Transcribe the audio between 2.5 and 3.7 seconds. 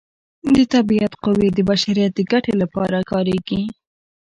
لپاره کاریږي.